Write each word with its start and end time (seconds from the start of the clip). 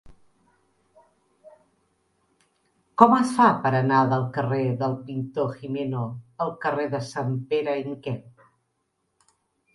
Com 3.01 3.13
es 3.17 3.33
fa 3.35 3.49
per 3.65 3.73
anar 3.81 3.99
del 4.15 4.25
carrer 4.39 4.63
del 4.81 4.97
Pintor 5.11 5.53
Gimeno 5.61 6.09
al 6.47 6.53
carrer 6.67 6.89
de 6.97 7.05
Sanpere 7.11 7.79
i 7.85 7.87
Miquel? 7.93 8.21